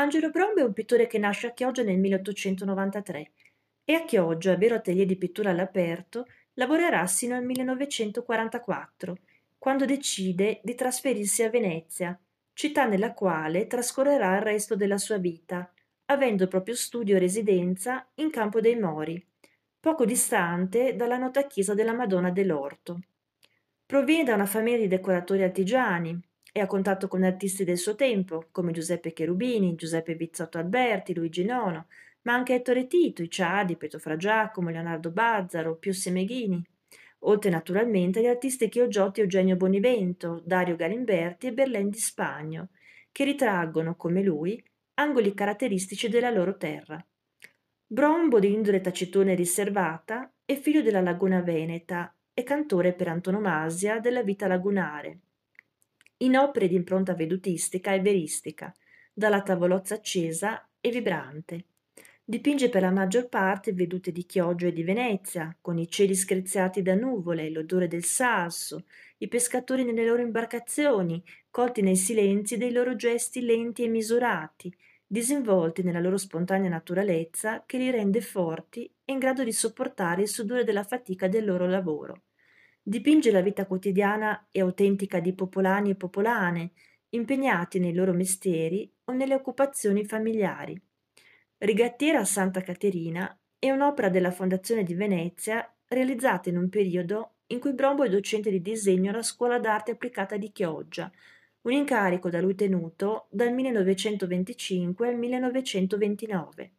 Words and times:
Angelo 0.00 0.30
Brombo 0.30 0.60
è 0.60 0.64
un 0.64 0.72
pittore 0.72 1.06
che 1.06 1.18
nasce 1.18 1.48
a 1.48 1.52
Chioggia 1.52 1.82
nel 1.82 1.98
1893 1.98 3.32
e 3.84 3.92
a 3.92 4.06
Chioggia, 4.06 4.56
vero 4.56 4.76
atelier 4.76 5.04
di 5.04 5.18
pittura 5.18 5.50
all'aperto, 5.50 6.26
lavorerà 6.54 7.06
sino 7.06 7.36
al 7.36 7.44
1944, 7.44 9.18
quando 9.58 9.84
decide 9.84 10.62
di 10.64 10.74
trasferirsi 10.74 11.42
a 11.42 11.50
Venezia, 11.50 12.18
città 12.54 12.86
nella 12.86 13.12
quale 13.12 13.66
trascorrerà 13.66 14.36
il 14.36 14.42
resto 14.42 14.74
della 14.74 14.96
sua 14.96 15.18
vita, 15.18 15.70
avendo 16.06 16.48
proprio 16.48 16.74
studio 16.74 17.16
e 17.16 17.18
residenza 17.18 18.08
in 18.14 18.30
Campo 18.30 18.62
dei 18.62 18.76
Mori, 18.76 19.22
poco 19.78 20.06
distante 20.06 20.96
dalla 20.96 21.18
nota 21.18 21.46
chiesa 21.46 21.74
della 21.74 21.92
Madonna 21.92 22.30
dell'Orto. 22.30 23.00
Proviene 23.84 24.24
da 24.24 24.32
una 24.32 24.46
famiglia 24.46 24.78
di 24.78 24.88
decoratori 24.88 25.42
artigiani, 25.42 26.18
è 26.52 26.58
a 26.60 26.66
contatto 26.66 27.06
con 27.06 27.22
artisti 27.22 27.64
del 27.64 27.78
suo 27.78 27.94
tempo, 27.94 28.48
come 28.50 28.72
Giuseppe 28.72 29.12
Cherubini, 29.12 29.76
Giuseppe 29.76 30.14
Vizzotto 30.14 30.58
Alberti, 30.58 31.14
Luigi 31.14 31.44
Nono, 31.44 31.86
ma 32.22 32.34
anche 32.34 32.54
Ettore 32.54 32.86
Tito, 32.86 33.22
Iciadi, 33.22 33.76
Pietro 33.76 33.98
Fra 33.98 34.16
Giacomo, 34.16 34.70
Leonardo 34.70 35.10
Bazzaro, 35.10 35.76
Pius 35.76 36.00
Semeghini, 36.00 36.62
oltre 37.20 37.50
naturalmente 37.50 38.18
agli 38.18 38.26
artisti 38.26 38.68
Chiogiotti 38.68 39.20
Eugenio 39.20 39.56
Bonivento, 39.56 40.42
Dario 40.44 40.74
Galimberti 40.76 41.46
e 41.46 41.52
Berlin 41.52 41.88
di 41.88 41.98
Spagno, 41.98 42.70
che 43.12 43.24
ritraggono, 43.24 43.94
come 43.94 44.22
lui, 44.22 44.62
angoli 44.94 45.32
caratteristici 45.34 46.08
della 46.08 46.30
loro 46.30 46.56
terra. 46.56 47.04
Brombo, 47.86 48.38
di 48.38 48.52
indole 48.52 48.80
tacitone 48.80 49.32
e 49.32 49.36
riservata, 49.36 50.32
è 50.44 50.56
figlio 50.56 50.82
della 50.82 51.00
laguna 51.00 51.40
veneta 51.42 52.14
e 52.34 52.42
cantore 52.42 52.92
per 52.92 53.08
antonomasia 53.08 54.00
della 54.00 54.22
vita 54.22 54.46
lagunare 54.46 55.20
in 56.22 56.36
opere 56.36 56.68
di 56.68 56.74
impronta 56.74 57.14
vedutistica 57.14 57.92
e 57.92 58.00
veristica, 58.00 58.74
dalla 59.12 59.42
tavolozza 59.42 59.94
accesa 59.94 60.68
e 60.80 60.90
vibrante. 60.90 61.64
Dipinge 62.24 62.68
per 62.68 62.82
la 62.82 62.92
maggior 62.92 63.28
parte 63.28 63.72
vedute 63.72 64.12
di 64.12 64.24
Chioggia 64.24 64.68
e 64.68 64.72
di 64.72 64.84
Venezia, 64.84 65.56
con 65.60 65.78
i 65.78 65.88
cieli 65.88 66.14
screziati 66.14 66.80
da 66.80 66.94
nuvole, 66.94 67.50
l'odore 67.50 67.88
del 67.88 68.04
sasso, 68.04 68.84
i 69.18 69.28
pescatori 69.28 69.82
nelle 69.82 70.06
loro 70.06 70.22
imbarcazioni, 70.22 71.22
colti 71.50 71.82
nei 71.82 71.96
silenzi 71.96 72.56
dei 72.56 72.70
loro 72.70 72.94
gesti 72.94 73.40
lenti 73.40 73.82
e 73.82 73.88
misurati, 73.88 74.72
disinvolti 75.04 75.82
nella 75.82 75.98
loro 75.98 76.16
spontanea 76.16 76.70
naturalezza 76.70 77.64
che 77.66 77.78
li 77.78 77.90
rende 77.90 78.20
forti 78.20 78.84
e 79.04 79.12
in 79.12 79.18
grado 79.18 79.42
di 79.42 79.52
sopportare 79.52 80.22
il 80.22 80.28
sudore 80.28 80.62
della 80.62 80.84
fatica 80.84 81.26
del 81.26 81.44
loro 81.44 81.66
lavoro. 81.66 82.22
Dipinge 82.90 83.30
la 83.30 83.40
vita 83.40 83.66
quotidiana 83.66 84.48
e 84.50 84.58
autentica 84.58 85.20
di 85.20 85.32
popolani 85.32 85.90
e 85.90 85.94
popolane, 85.94 86.72
impegnati 87.10 87.78
nei 87.78 87.94
loro 87.94 88.12
mestieri 88.12 88.92
o 89.04 89.12
nelle 89.12 89.34
occupazioni 89.34 90.04
familiari. 90.04 90.76
Rigattiera 91.58 92.18
a 92.18 92.24
Santa 92.24 92.62
Caterina 92.62 93.32
è 93.60 93.70
un'opera 93.70 94.08
della 94.08 94.32
Fondazione 94.32 94.82
di 94.82 94.94
Venezia 94.94 95.72
realizzata 95.86 96.48
in 96.48 96.56
un 96.56 96.68
periodo 96.68 97.34
in 97.46 97.60
cui 97.60 97.74
Brombo 97.74 98.02
è 98.02 98.08
docente 98.08 98.50
di 98.50 98.60
disegno 98.60 99.12
alla 99.12 99.22
Scuola 99.22 99.60
d'Arte 99.60 99.92
Applicata 99.92 100.36
di 100.36 100.50
Chioggia, 100.50 101.08
un 101.60 101.72
incarico 101.72 102.28
da 102.28 102.40
lui 102.40 102.56
tenuto 102.56 103.28
dal 103.30 103.52
1925 103.52 105.06
al 105.06 105.14
1929. 105.14 106.72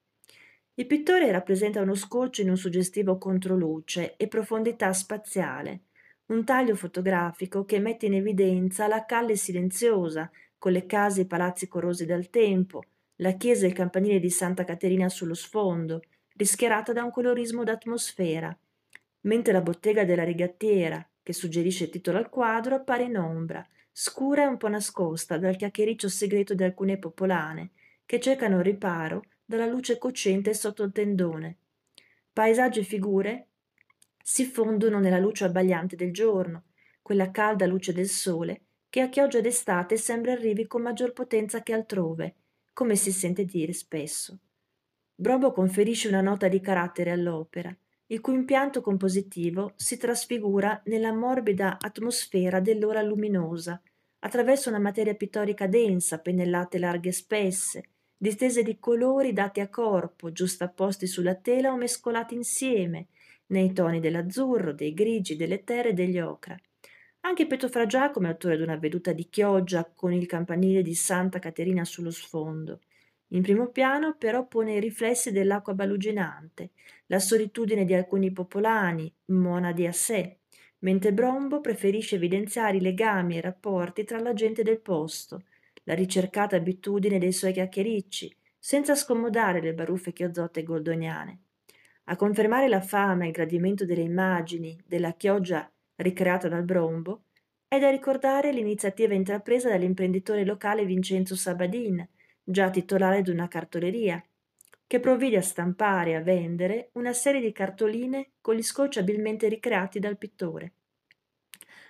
Il 0.73 0.88
pittore 0.88 1.31
rappresenta 1.31 1.80
uno 1.80 1.96
scorcio 1.96 2.42
in 2.42 2.50
un 2.50 2.58
suggestivo 2.58 3.18
controluce 3.18 4.18
e 4.18 4.28
profondità 4.28 4.92
spaziale, 4.92 5.84
un 6.32 6.46
taglio 6.46 6.76
fotografico 6.76 7.66
che 7.66 7.80
mette 7.80 8.06
in 8.06 8.14
evidenza 8.14 8.88
la 8.88 9.06
calle 9.06 9.36
silenziosa, 9.36 10.32
con 10.58 10.72
le 10.72 10.86
case 10.86 11.22
e 11.22 11.24
i 11.24 11.28
palazzi 11.28 11.68
corrosi 11.68 12.06
dal 12.06 12.30
tempo, 12.30 12.84
la 13.18 13.34
chiesa 13.34 13.66
e 13.66 13.70
il 13.70 13.76
campanile 13.76 14.20
di 14.20 14.30
Santa 14.30 14.64
Caterina 14.64 15.09
sullo 15.09 15.34
sfondo, 15.34 16.02
rischiarata 16.38 16.94
da 16.94 17.04
un 17.04 17.12
colorismo 17.12 17.64
d'atmosfera, 17.64 18.58
mentre 19.22 19.52
la 19.52 19.62
bottega 19.62 20.06
della 20.06 20.24
rigattiera, 20.24 21.06
che 21.22 21.34
suggerisce 21.34 21.86
il 21.86 21.90
titolo 21.90 22.18
al 22.18 22.30
quadro, 22.30 22.75
appare 22.75 23.03
in 23.03 23.18
ombra, 23.18 23.66
scura 23.91 24.44
e 24.44 24.47
un 24.47 24.58
po' 24.58 24.70
nascosta 24.70 25.38
dal 25.38 25.58
chiacchiericcio 25.58 26.08
segreto 26.08 26.53
di 26.53 26.64
alcune 26.64 26.97
popolane, 26.97 27.72
che 28.06 28.22
cercano 28.22 28.62
riparo 28.62 29.25
dalla 29.44 29.66
luce 29.66 29.97
cocente 29.97 30.53
sotto 30.53 30.84
il 30.84 30.94
tendone. 30.94 31.58
Paesaggi 32.31 32.80
e 32.80 32.84
figure 32.84 33.47
si 34.24 34.46
fondono 34.46 35.00
nella 35.00 35.20
luce 35.20 35.46
abbagliante 35.46 35.96
del 35.96 36.12
giorno, 36.12 36.66
quella 37.02 37.32
calda 37.32 37.66
luce 37.66 37.94
del 37.94 38.08
sole 38.08 38.62
che 38.92 39.00
a 39.00 39.08
chioggia 39.08 39.40
d'estate 39.40 39.96
sembra 39.96 40.34
arrivi 40.34 40.68
con 40.68 40.82
maggior 40.82 41.14
potenza 41.14 41.64
che 41.64 41.72
altrove, 41.72 42.36
come 42.74 42.98
si 42.98 43.14
sente 43.14 43.46
dire 43.46 43.72
spesso. 43.72 44.38
Brobo 45.16 45.54
conferisce 45.54 46.09
una 46.09 46.20
nota 46.20 46.50
di 46.50 46.59
carattere 46.59 47.12
all'opera, 47.12 47.74
il 48.08 48.20
cui 48.20 48.34
impianto 48.34 48.82
compositivo 48.82 49.72
si 49.78 49.96
trasfigura 49.96 50.82
nella 50.86 51.14
morbida 51.14 51.78
atmosfera 51.80 52.59
dell'ora 52.59 53.02
luminosa, 53.02 53.82
attraverso 54.20 54.68
una 54.68 54.80
materia 54.80 55.16
pittorica 55.16 55.68
densa, 55.68 56.20
pennellate 56.20 56.78
larghe 56.78 57.09
e 57.09 57.14
spesse, 57.14 57.84
distese 58.18 58.62
di 58.62 58.78
colori 58.78 59.32
dati 59.32 59.62
a 59.62 59.70
corpo, 59.70 60.34
giustapposti 60.34 61.08
sulla 61.08 61.36
tela 61.36 61.72
o 61.72 61.78
mescolati 61.78 62.36
insieme, 62.36 63.08
nei 63.51 63.73
toni 63.73 64.00
dell'azzurro, 64.00 64.73
dei 64.73 64.94
grigi, 64.94 65.35
delle 65.35 65.63
terre 65.63 65.89
e 65.89 65.94
degli 65.94 66.19
ocra. 66.19 66.57
Anche 67.22 67.45
Pietro 67.45 67.69
Fra 67.69 67.85
Giacomo 67.85 68.28
è 68.28 68.29
autore 68.31 68.57
di 68.57 68.63
una 68.63 68.78
veduta 68.78 69.13
di 69.13 69.29
chioggia 69.29 69.89
con 69.94 70.12
il 70.12 70.25
campanile 70.25 70.81
di 70.81 70.95
Santa 70.95 71.39
Caterina 71.39 71.85
sullo 71.85 72.11
sfondo. 72.11 72.79
In 73.34 73.44
primo 73.44 73.67
piano 73.67 74.16
però 74.17 74.47
pone 74.47 74.75
i 74.75 74.79
riflessi 74.79 75.31
dell'acqua 75.31 75.73
baluginante, 75.73 76.72
la 77.06 77.19
solitudine 77.19 77.85
di 77.85 77.94
alcuni 77.94 78.31
popolani, 78.31 79.13
monadi 79.25 79.85
a 79.85 79.91
sé, 79.91 80.40
mentre 80.79 81.13
Brombo 81.13 81.61
preferisce 81.61 82.16
evidenziare 82.16 82.78
i 82.78 82.81
legami 82.81 83.35
e 83.35 83.38
i 83.38 83.41
rapporti 83.41 84.03
tra 84.03 84.19
la 84.19 84.34
gente 84.34 84.63
del 84.63 84.81
posto, 84.81 85.44
la 85.84 85.94
ricercata 85.94 86.56
abitudine 86.56 87.19
dei 87.19 87.31
suoi 87.31 87.53
chiacchiericci, 87.53 88.35
senza 88.57 88.95
scomodare 88.95 89.61
le 89.61 89.73
baruffe 89.73 90.11
chiozzotte 90.11 90.63
goldoniane. 90.63 91.40
A 92.11 92.17
confermare 92.17 92.67
la 92.67 92.81
fama 92.81 93.23
e 93.23 93.27
il 93.27 93.31
gradimento 93.31 93.85
delle 93.85 94.01
immagini 94.01 94.77
della 94.85 95.13
chioggia 95.13 95.72
ricreata 95.95 96.49
dal 96.49 96.63
Brombo, 96.63 97.27
è 97.69 97.79
da 97.79 97.89
ricordare 97.89 98.51
l'iniziativa 98.51 99.13
intrapresa 99.13 99.69
dall'imprenditore 99.69 100.44
locale 100.44 100.83
Vincenzo 100.83 101.38
Sabadin, 101.38 102.05
già 102.44 102.69
titolare 102.69 103.22
di 103.22 103.29
una 103.29 103.47
cartoleria, 103.47 104.22
che 104.85 104.99
provvide 104.99 105.38
a 105.38 105.41
stampare 105.41 106.11
e 106.11 106.16
a 106.16 106.22
vendere 106.22 106.89
una 106.95 107.13
serie 107.13 107.39
di 107.39 107.53
cartoline 107.53 108.31
con 108.41 108.55
gli 108.55 108.61
scotch 108.61 108.97
abilmente 108.97 109.47
ricreati 109.47 109.99
dal 109.99 110.17
pittore. 110.17 110.73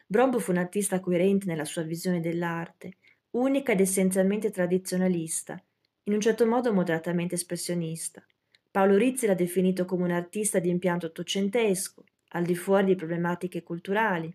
Brombo 0.06 0.38
fu 0.38 0.52
un 0.52 0.58
artista 0.58 1.00
coerente 1.00 1.48
nella 1.48 1.66
sua 1.66 1.82
visione 1.82 2.20
dell'arte, 2.20 2.98
unica 3.32 3.72
ed 3.72 3.80
essenzialmente 3.80 4.52
tradizionalista, 4.52 5.60
in 6.04 6.14
un 6.14 6.22
certo 6.22 6.46
modo 6.46 6.72
moderatamente 6.72 7.34
espressionista. 7.34 8.24
Paolo 8.72 8.96
Rizzi 8.96 9.28
l'ha 9.28 9.34
definito 9.34 9.84
come 9.84 10.06
un 10.06 10.12
artista 10.12 10.60
di 10.60 10.70
impianto 10.70 11.08
ottocentesco, 11.08 12.06
al 12.30 12.46
di 12.46 12.56
fuori 12.56 12.86
di 12.86 12.96
problematiche 12.96 13.64
culturali. 13.64 14.34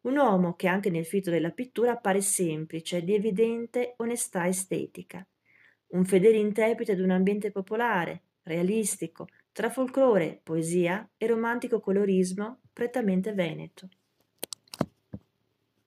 Un 0.00 0.16
uomo 0.16 0.54
che 0.54 0.66
anche 0.66 0.90
nel 0.90 1.06
fito 1.06 1.30
della 1.30 1.52
pittura 1.52 1.92
appare 1.92 2.20
semplice, 2.20 3.04
di 3.04 3.14
evidente 3.14 3.94
onestà 3.98 4.48
estetica. 4.48 5.24
Un 5.90 6.04
fedele 6.04 6.38
interprete 6.38 6.96
di 6.96 7.02
un 7.02 7.10
ambiente 7.10 7.52
popolare, 7.52 8.22
realistico, 8.42 9.28
tra 9.52 9.70
folklore, 9.70 10.40
poesia 10.42 11.08
e 11.16 11.26
romantico 11.28 11.78
colorismo 11.78 12.62
prettamente 12.72 13.32
veneto. 13.32 13.88